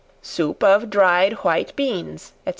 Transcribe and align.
Soup 0.23 0.63
of 0.63 0.89
Dried 0.89 1.33
White 1.45 1.75
Beans, 1.75 2.31
&c. 2.47 2.49